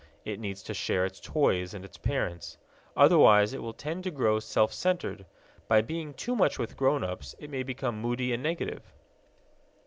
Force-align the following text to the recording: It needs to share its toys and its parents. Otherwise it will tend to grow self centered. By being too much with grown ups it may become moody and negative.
It 0.25 0.39
needs 0.39 0.63
to 0.63 0.73
share 0.73 1.05
its 1.05 1.19
toys 1.19 1.75
and 1.75 1.85
its 1.85 1.99
parents. 1.99 2.57
Otherwise 2.97 3.53
it 3.53 3.61
will 3.61 3.71
tend 3.75 4.03
to 4.05 4.09
grow 4.09 4.39
self 4.39 4.73
centered. 4.73 5.27
By 5.67 5.81
being 5.81 6.15
too 6.15 6.35
much 6.35 6.57
with 6.57 6.75
grown 6.75 7.03
ups 7.03 7.35
it 7.37 7.51
may 7.51 7.61
become 7.61 8.01
moody 8.01 8.33
and 8.33 8.41
negative. 8.41 8.93